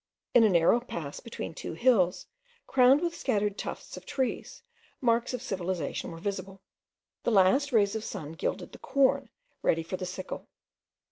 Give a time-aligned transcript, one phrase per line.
[0.33, 2.25] In a narrow pass between two hills,
[2.65, 4.63] crowned with scattered tufts of trees,
[4.99, 6.63] marks of cultivation were visible.
[7.21, 9.29] The last rays of the sun gilded the corn
[9.61, 10.47] ready for the sickle.